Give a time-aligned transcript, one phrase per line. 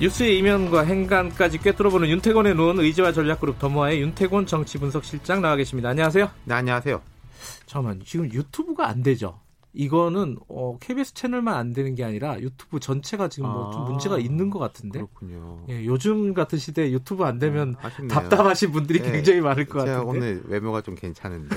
[0.00, 5.88] 뉴스의 이면과 행간까지 꿰뚫어보는 윤태곤의 눈 의제와 전략그룹 더모아의 윤태곤 정치분석실장 나와 계십니다.
[5.90, 6.30] 안녕하세요.
[6.44, 7.00] 네, 안녕하세요.
[7.66, 9.40] 잠깐만 지금 유튜브가 안 되죠?
[9.72, 14.50] 이거는 어, KBS 채널만 안 되는 게 아니라 유튜브 전체가 지금 뭐좀 아, 문제가 있는
[14.50, 15.00] 것 같은데.
[15.00, 15.64] 그렇군요.
[15.68, 18.08] 예, 요즘 같은 시대에 유튜브 안 되면 아쉽네요.
[18.08, 19.98] 답답하신 분들이 네, 굉장히 많을 것 같은데.
[20.00, 21.56] 오늘 외모가 좀 괜찮은데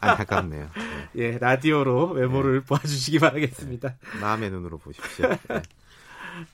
[0.00, 0.68] 안타깝네요.
[0.74, 1.08] 네.
[1.16, 3.96] 예, 라디오로 외모를 봐주시기 바라겠습니다.
[4.22, 5.28] 마음의 눈으로 보십시오.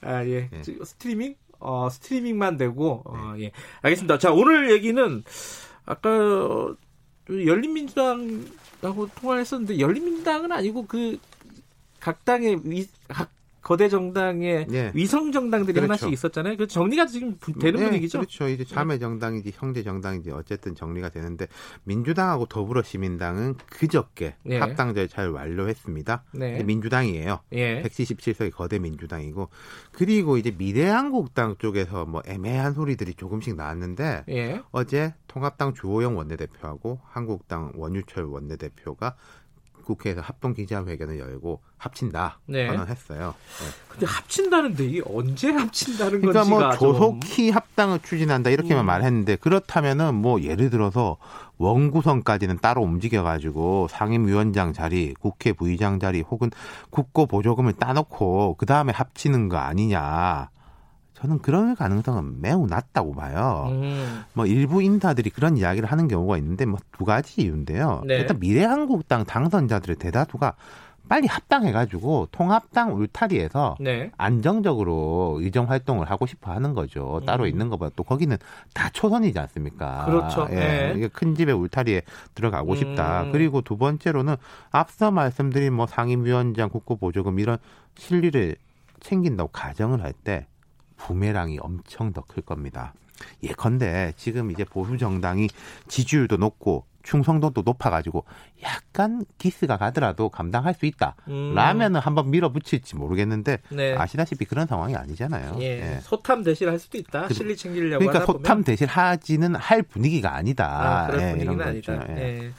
[0.01, 0.09] 네.
[0.09, 0.49] 아, 예.
[0.51, 0.63] 네.
[0.63, 1.35] 지금 스트리밍?
[1.59, 3.53] 어, 스트리밍만 되고, 어, 예.
[3.83, 4.19] 알겠습니다.
[4.19, 5.23] 자, 오늘 얘기는,
[5.85, 6.77] 아까, 어,
[7.29, 11.19] 열린민주당하고 통화를 했었는데, 열린민주당은 아니고, 그,
[12.01, 13.31] 각 당의 위, 각
[13.71, 14.91] 거대 정당의 예.
[14.97, 15.85] 위성 정당들이 그렇죠.
[15.93, 16.57] 하나씩 있었잖아요.
[16.57, 18.19] 그 정리가 지금 부- 되는 네, 분위기죠?
[18.19, 18.49] 그렇죠.
[18.49, 21.47] 이제 자매 정당인지 형제 정당인지 어쨌든 정리가 되는데
[21.85, 24.59] 민주당하고 더불어시민당은 그저께 예.
[24.59, 26.25] 합당 절차를 완료했습니다.
[26.35, 26.65] 네.
[26.65, 27.43] 민주당이에요.
[27.53, 27.81] 예.
[27.83, 29.49] 177석의 거대 민주당이고
[29.93, 34.63] 그리고 이제 미래한국당 쪽에서 뭐 애매한 소리들이 조금씩 나왔는데 예.
[34.73, 39.15] 어제 통합당 주호영 원내대표하고 한국당 원유철 원내대표가
[39.91, 42.69] 국회에서 합동 기자회견을 열고 합친다 네.
[42.69, 43.35] 선언했어요.
[43.37, 43.67] 네.
[43.89, 48.87] 근데 합친다는데, 이게 언제 합친다는 그러니까 건지가 뭐 좀- 조속히 합당을 추진한다 이렇게만 음.
[48.87, 51.17] 말했는데 그렇다면은 뭐 예를 들어서
[51.59, 56.51] 원구성까지는 따로 움직여가지고 상임위원장 자리, 국회 부의장 자리 혹은
[56.91, 60.51] 국고 보조금을 따놓고 그 다음에 합치는 거 아니냐.
[61.21, 63.67] 저는 그럴 가능성은 매우 낮다고 봐요.
[63.71, 68.03] 음, 뭐 일부 인사들이 그런 이야기를 하는 경우가 있는데 뭐 두 가지 이유인데요.
[68.07, 68.17] 네.
[68.19, 70.55] 일단 미래한국당 당선자들의 대다수가
[71.09, 74.11] 빨리 합당해가지고 통합당 울타리에서 네.
[74.17, 77.21] 안정적으로 의정 활동을 하고 싶어 하는 거죠.
[77.27, 77.49] 따로 음.
[77.49, 78.37] 있는 것보다 또 거기는
[78.75, 80.05] 다 초선이지 않습니까?
[80.05, 80.47] 그렇죠.
[80.51, 80.55] 예.
[80.55, 80.93] 네.
[80.97, 82.03] 이게 큰 집의 울타리에
[82.35, 83.23] 들어가고 싶다.
[83.25, 83.33] 음.
[83.33, 84.37] 그리고 두 번째로는
[84.71, 87.59] 앞서 말씀드린 뭐 상임위원장 국고보조금 이런
[87.97, 88.57] 실리를
[89.01, 90.47] 챙긴다고 가정을 할 때
[91.01, 92.93] 부메랑이 엄청 더 클 겁니다.
[93.43, 95.49] 예컨대 지금 이제 보수 정당이
[95.89, 98.25] 지지율도 높고 충성도도 높아가지고
[98.63, 101.17] 약간 기스가 가더라도 감당할 수 있다.
[101.29, 103.95] 음, 라면은 한번 밀어붙일지 모르겠는데 네.
[103.97, 105.57] 아시다시피 그런 상황이 아니잖아요.
[105.61, 105.95] 예.
[105.97, 106.01] 예.
[106.03, 107.27] 소탐 대실 할 수도 있다.
[107.27, 108.27] 그- 실리 챙기려고 그러니까.
[108.27, 110.67] 소탐 대실 하지는 할 분위기가 아니다.
[110.69, 112.07] 아, 그런 예, 분위기는 아니다.
[112.11, 112.17] 예.
[112.45, 112.51] 예.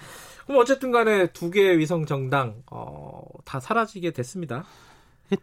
[0.45, 4.65] 그럼 어쨌든 간에 두 개의 위성 정당 어, 다 사라지게 됐습니다.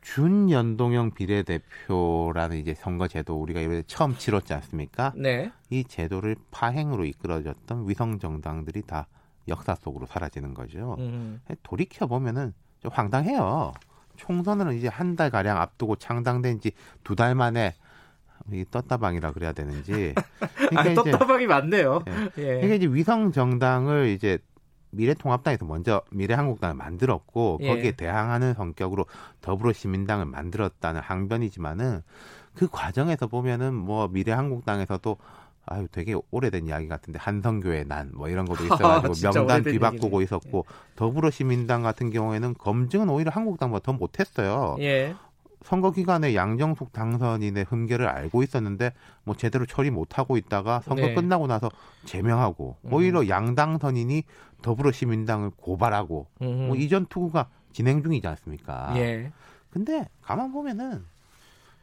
[0.00, 5.12] 준연동형 비례대표라는 이제 선거 제도 우리가 이번에 처음 치렀지 않습니까?
[5.16, 5.50] 네.
[5.71, 9.06] 이 제도를 파행으로 이끌어졌던 위성 정당들이 다
[9.49, 10.97] 역사 속으로 사라지는 거죠.
[10.99, 11.41] 음.
[11.62, 13.72] 돌이켜 보면은 좀 황당해요.
[14.16, 16.72] 총선은 이제 한 달 가량 앞두고 창당된 지
[17.05, 17.75] 두 달 만에
[18.53, 20.15] 이 떴다방이라 그래야 되는지.
[20.41, 20.47] 아,
[20.82, 22.03] 그러니까 이제 떴다방이 많네요.
[22.38, 22.43] 예.
[22.43, 24.38] 그러니까 이제 위성 정당을 이제
[24.91, 27.69] 미래통합당에서 먼저 미래한국당을 만들었고 예.
[27.69, 29.06] 거기에 대항하는 성격으로
[29.41, 32.03] 더불어시민당을 만들었다는 항변이지만은
[32.54, 35.16] 그 과정에서 보면은 뭐 미래한국당에서도
[35.71, 40.25] 아유 되게 오래된 이야기 같은데 한성교의 난 뭐 이런 것도 있어가지고 명단 뒤바꾸고 얘기네.
[40.25, 40.65] 있었고
[40.97, 44.76] 더불어시민당 같은 경우에는 검증은 오히려 한국당보다 더 못했어요.
[44.81, 45.15] 예.
[45.63, 48.93] 선거 기간에 양정숙 당선인의 흠결을 알고 있었는데
[49.25, 51.15] 뭐 제대로 처리 못 하고 있다가 선거 네.
[51.15, 51.69] 끝나고 나서
[52.05, 52.93] 제명하고 음.
[52.93, 54.23] 오히려 양당 선인이
[54.63, 56.69] 더불어시민당을 고발하고 음.
[56.69, 58.93] 뭐 이전 투구가 진행 중이지 않습니까?
[58.97, 59.33] 예.
[59.71, 61.05] 근데 가만 보면은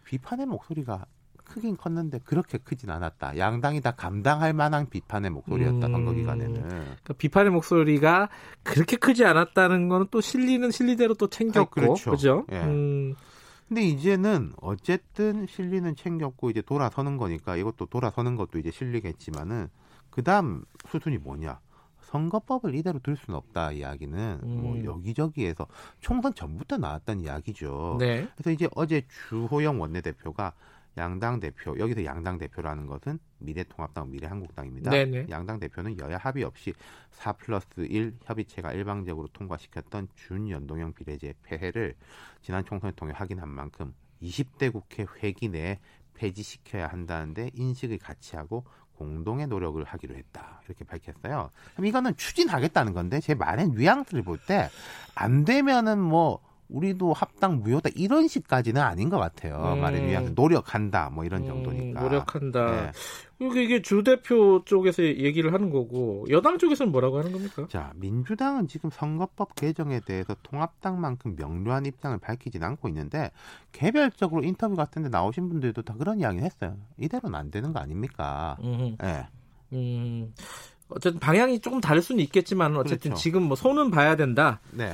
[0.06, 1.06] 비판의 목소리가
[1.46, 3.38] 크긴 컸는데 그렇게 크진 않았다.
[3.38, 5.92] 양당이 다 감당할 만한 비판의 목소리였다 음.
[5.92, 6.68] 선거 기간에는.
[6.68, 8.30] 그러니까 비판의 목소리가
[8.64, 12.12] 그렇게 크지 않았다는 거는 또 실리는 실리대로 또 챙겼고 아, 그렇죠.
[12.12, 12.46] 그죠?
[12.52, 12.58] 예.
[12.62, 13.16] 음,
[13.68, 19.70] 근데 이제는 어쨌든 실리는 챙겼고 이제 돌아서는 거니까 이것도 돌아서는 것도 이제 실리겠지만은
[20.12, 21.60] 그다음 수순이 뭐냐?
[22.02, 24.86] 선거법을 이대로 둘 수는 없다 이야기는 뭐 음.
[24.86, 25.66] 여기저기에서
[26.00, 27.98] 총선 전부터 나왔던 이야기죠.
[28.00, 28.28] 네.
[28.36, 30.54] 그래서 이제 어제 주호영 원내대표가
[30.98, 34.92] 양당 대표 여기서 양당 대표라는 것은 미래통합당 미래한국당입니다.
[34.92, 35.28] 네네.
[35.30, 36.74] 양당 대표는 여야 합의 없이
[37.12, 41.96] 4 플러스 1 협의체가 일방적으로 통과시켰던 준연동형 비례제 폐해를
[42.42, 45.80] 지난 총선을 통해 확인한 만큼 20대 국회 회기 내에
[46.14, 48.64] 폐지시켜야 한다는데 인식을 같이 하고
[48.94, 50.62] 공동의 노력을 하기로 했다.
[50.66, 51.52] 이렇게 밝혔어요.
[51.74, 54.70] 그럼 이거는 추진하겠다는 건데 제 말의 뉘앙스를 볼 때
[55.16, 56.40] 안 되면은 뭐
[56.70, 59.74] 우리도 합당 무효다 이런 식까지는 아닌 것 같아요.
[59.76, 59.82] 음.
[59.82, 62.02] 말을 위해서 노력한다 뭐 이런 정도니까.
[62.02, 62.72] 음, 노력한다.
[62.72, 62.92] 네.
[63.40, 67.68] 이게, 이게 주 대표 쪽에서 얘기를 하는 거고 여당 쪽에서는 뭐라고 하는 겁니까?
[67.70, 73.32] 자, 민주당은 지금 선거법 개정에 대해서 통합당만큼 명료한 입장을 밝히진 않고 있는데
[73.72, 76.78] 개별적으로 인터뷰 같은데 나오신 분들도 다 그런 이야기를 했어요.
[76.98, 78.58] 이대로는 안 되는 거 아닙니까?
[78.64, 79.28] 음, 예.
[79.74, 80.34] 음,
[80.88, 83.22] 어쨌든 방향이 조금 다를 수는 있겠지만 어쨌든 그렇죠.
[83.22, 84.60] 지금 뭐 손은 봐야 된다.
[84.72, 84.94] 네.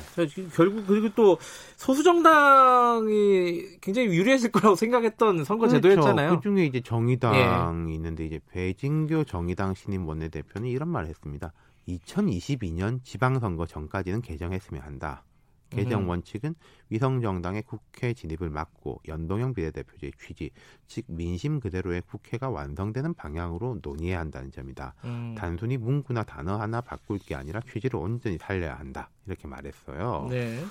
[0.56, 1.38] 결국 그리고 또
[1.76, 6.38] 소수 정당이 굉장히 유리해질 거라고 생각했던 선거 제도였잖아요.
[6.38, 11.52] 그 중에 이제 정의당이 있는데 이제 배진교 정의당 신임 원내대표는 이런 말을 했습니다.
[11.88, 15.24] 2022년 지방선거 전까지는 개정했으면 한다.
[15.72, 16.10] 개정 음.
[16.10, 16.54] 원칙은
[16.90, 20.52] 위성 정당의 국회 진입을 막고 연동형 비례대표제의 취지,
[20.88, 24.94] 즉 민심 그대로의 국회가 완성되는 방향으로 논의해야 한다는 점이다.
[25.06, 29.10] 음, 단순히 문구나 단어 하나 바꿀 게 아니라 취지를 온전히 살려야 한다.
[29.26, 30.28] 이렇게 말했어요.
[30.30, 30.64] 네.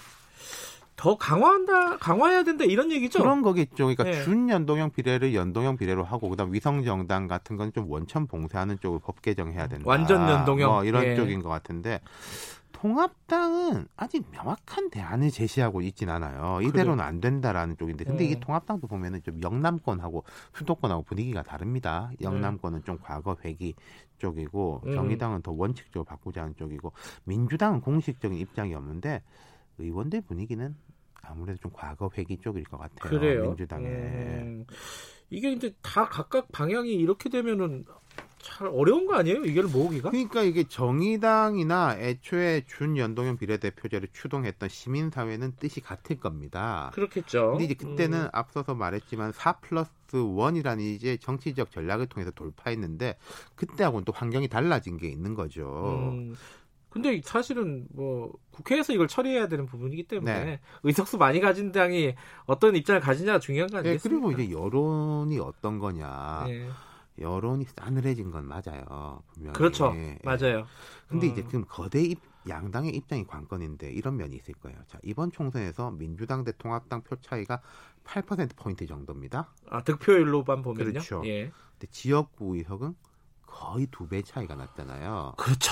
[0.97, 3.21] 더 강화한다, 강화해야 된다 이런 얘기죠.
[3.21, 3.87] 그런 거겠죠.
[3.87, 4.23] 그러니까 네.
[4.23, 9.23] 준연동형 비례를 연동형 비례로 하고 그다음 위성 정당 같은 건 좀 원천 봉쇄하는 쪽으로 법
[9.23, 9.85] 개정해야 된다.
[9.87, 10.71] 완전 연동형.
[10.71, 11.17] 뭐 이런 예.
[11.17, 12.01] 쪽인 것 같은데
[12.81, 16.61] 통합당은 아직 명확한 대안을 제시하고 있진 않아요.
[16.63, 18.41] 이대로는 안 된다라는 쪽인데 근데 이게 음.
[18.41, 20.25] 통합당도 보면은 좀 영남권하고
[20.55, 22.11] 수도권하고 분위기가 다릅니다.
[22.23, 23.75] 영남권은 좀 과거 회기
[24.17, 24.95] 쪽이고 음.
[24.95, 26.93] 정의당은 더 원칙적으로 바꾸자는 쪽이고
[27.25, 29.23] 민주당은 공식적인 입장이 없는데
[29.77, 30.75] 의원들 분위기는
[31.21, 33.11] 아무래도 좀 과거 회기 쪽일 것 같아요.
[33.11, 33.43] 그래요.
[33.43, 33.87] 민주당에.
[33.89, 34.65] 음,
[35.29, 37.85] 이게 이제 다 각각 방향이 이렇게 되면은
[38.43, 39.45] 잘 어려운 거 아니에요?
[39.45, 40.11] 이걸 모으기가?
[40.11, 46.91] 그러니까 이게 정의당이나 애초에 준연동형 비례대표제를 추동했던 시민사회는 뜻이 같을 겁니다.
[46.95, 47.51] 그렇겠죠.
[47.53, 53.17] 근데 이제 그때는 음, 앞서서 말했지만 4 플러스 1이라는 이제 정치적 전략을 통해서 돌파했는데
[53.57, 56.11] 그때하고는 또 환경이 달라진 게 있는 거죠.
[56.13, 56.35] 음,
[56.89, 60.61] 근데 사실은 뭐 국회에서 이걸 처리해야 되는 부분이기 때문에 네.
[60.83, 62.15] 의석수 많이 가진 당이
[62.47, 64.27] 어떤 입장을 가지냐가 중요한 거 네, 아니겠습니까?
[64.27, 66.45] 그리고 이제 여론이 어떤 거냐.
[66.49, 66.69] 네.
[67.21, 69.23] 여론이 싸늘해진 건 맞아요.
[69.35, 69.53] 분명히.
[69.57, 69.93] 그렇죠.
[69.97, 70.19] 예.
[70.25, 70.67] 맞아요.
[71.09, 71.33] 근데 음.
[71.33, 74.79] 이제 지금 거대 입, 양당의 입장이 관건인데 이런 면이 있을 거예요.
[74.87, 77.61] 자, 이번 총선에서 민주당 대 통합당 표 차이가
[78.05, 79.53] 8% 포인트 정도입니다.
[79.69, 80.91] 아, 득표율로만 보면요.
[80.93, 81.23] 그렇죠.
[81.27, 81.53] 예.
[81.73, 82.95] 근데 지역구 의석은
[83.47, 85.35] 거의 두 배 차이가 났잖아요.
[85.37, 85.71] 그렇죠.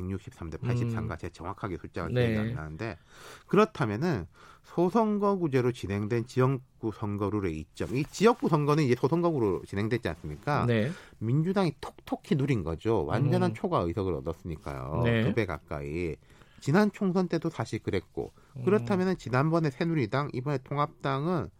[0.00, 2.32] 163대 83가 제가 정확하게 숫자가 네.
[2.32, 2.98] 기억이 안 나는데
[3.46, 4.26] 그렇다면은
[4.64, 10.66] 소선거구제로 진행된 지역구 선거룰의 이점, 이 지역구 선거는 이제 소선거구로 진행됐지 않습니까?
[10.66, 10.90] 네.
[11.18, 13.04] 민주당이 톡톡히 누린 거죠.
[13.06, 13.54] 완전한 음.
[13.54, 15.02] 초과 의석을 얻었으니까요.
[15.04, 15.24] 네.
[15.24, 16.16] 두배 가까이.
[16.60, 18.64] 지난 총선 때도 사실 그랬고 음.
[18.64, 21.50] 그렇다면 지난번에 새누리당 이번에 통합당은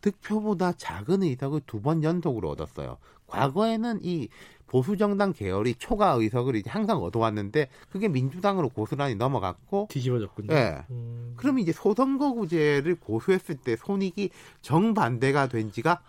[0.00, 2.96] 득표보다 작은 의석을 두 번 연속으로 얻었어요.
[3.26, 4.28] 과거에는 이
[4.70, 10.54] 보수 정당 계열이 초과 의석을 이제 항상 얻어왔는데 그게 민주당으로 고스란히 넘어갔고 뒤집어졌군요.
[10.54, 10.84] 예.
[10.90, 14.30] 음, 그럼 이제 소선거구제를 고수했을 때 손익이
[14.62, 16.00] 정반대가 된 지가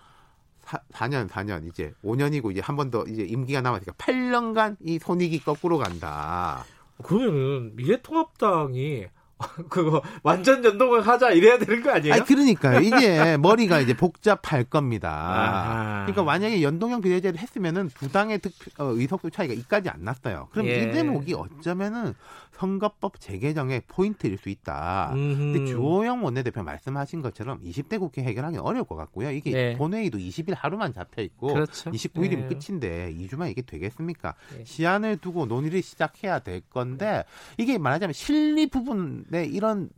[0.63, 5.39] 사, 4년, 4년, 이제 5년이고 이제 한 번 더 이제 임기가 남았으니까 8년간 이 손익이
[5.43, 6.63] 거꾸로 간다.
[7.01, 9.07] 그러면은 미래통합당이
[9.69, 12.13] 그거 완전 연동을 하자 이래야 되는 거 아니에요?
[12.13, 12.79] 아니, 그러니까요.
[12.79, 15.09] 이게 머리가 이제 복잡할 겁니다.
[15.09, 16.05] 아하.
[16.05, 20.47] 그러니까 만약에 연동형 비례제를 했으면은 두 당의 득표, 어, 의석수 차이가 이까지 안 났어요.
[20.51, 20.83] 그럼 예.
[20.83, 22.13] 이 대목이 어쩌면은
[22.61, 25.09] 선거법 재개정의 포인트일 수 있다.
[25.13, 25.65] 근데 음흠.
[25.67, 29.31] 주호영 원내대표 말씀하신 것처럼 20대 국회 해결하기 어려울 것 같고요.
[29.31, 29.77] 이게 네.
[29.77, 31.89] 본회의도 20일 하루만 잡혀 있고 그렇죠.
[31.89, 32.55] 29일이면 네.
[32.55, 34.35] 끝인데 2주만 이게 되겠습니까?
[34.55, 34.63] 네.
[34.63, 37.23] 시한을 두고 논의를 시작해야 될 건데
[37.57, 39.89] 이게 말하자면 실리 부분 에 이런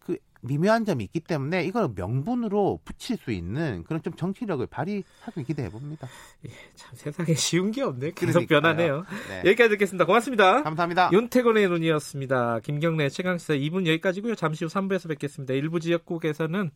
[0.00, 5.70] 그 미묘한 점이 있기 때문에 이걸 명분으로 붙일 수 있는 그런 좀 정치력을 발휘하길 기대해
[5.70, 6.08] 봅니다.
[6.74, 8.12] 참 세상에 쉬운 게 없네.
[8.12, 8.60] 계속 그러니까요.
[8.60, 9.04] 변하네요.
[9.28, 9.38] 네.
[9.50, 10.06] 여기까지 듣겠습니다.
[10.06, 10.62] 고맙습니다.
[10.62, 11.10] 감사합니다.
[11.12, 12.60] 윤태곤의 눈이었습니다.
[12.60, 14.34] 김경래 최강시사 2분 여기까지고요.
[14.34, 15.54] 잠시 후 3부에서 뵙겠습니다.
[15.54, 16.70] 일부 지역국에서는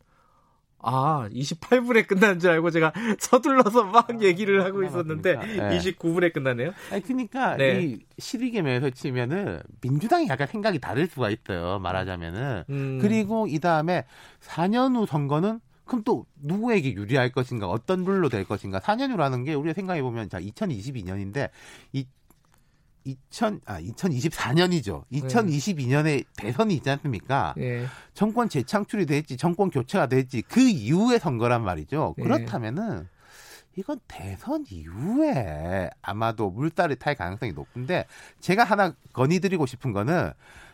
[0.81, 5.35] 아 28분에 끝난 줄 알고 제가 서둘러서 막 얘기를 하고 있었는데?
[5.35, 5.77] 네.
[5.77, 6.71] 29분에 끝나네요.
[6.91, 7.81] 아니 그러니까 네.
[7.81, 11.79] 이 실위계면에서 치면은 민주당이 약간 생각이 다를 수가 있어요.
[11.79, 14.05] 말하자면은 음, 그리고 이 다음에
[14.41, 15.59] 4년 후 선거는
[15.89, 20.29] 그럼 또 누구에게 유리할 것인가 어떤 룰로 될 것인가 4년 후라는 게 우리가 생각해 보면
[20.29, 21.49] 자 2022년인데
[21.93, 22.05] 이
[23.09, 25.05] 2000, 아, 2024년이죠.
[25.11, 27.53] 2022년에 대선이 있지 않습니까?
[27.57, 27.85] 예.
[28.13, 32.15] 정권 재창출이 될지, 정권 교체가 될지, 그 이후의 선거란 말이죠.
[32.17, 32.23] 네.
[32.23, 33.07] 그렇다면은,
[33.75, 38.05] 이건 대선 이후에 아마도 물살을 탈 가능성이 높은데,
[38.39, 40.31] 제가 하나 건의드리고 싶은 거는,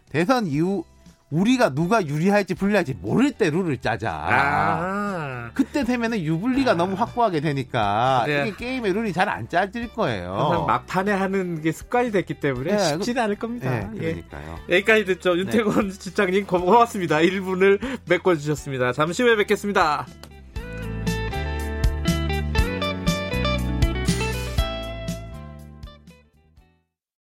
[0.10, 0.84] 대선 이후
[1.32, 4.12] 우리가 누가 유리할지 불리할지 모를 때 룰을 짜자.
[4.12, 5.50] 아.
[5.54, 8.48] 그때 되면은 유불리가 너무 확고하게 되니까 네.
[8.48, 10.66] 이게 게임의 룰이 잘 안 짜질 거예요.
[10.68, 13.70] 막판에 하는 게 습관이 됐기 때문에 네, 쉽지는 않을 겁니다.
[13.72, 14.00] 네, 예.
[14.00, 14.60] 그러니까요.
[14.70, 15.38] 여기까지 듣죠.
[15.38, 17.18] 윤태권 실장님 고맙습니다.
[17.18, 18.94] 1분을 메꿔주셨습니다.
[18.94, 20.06] 잠시 후에 뵙겠습니다.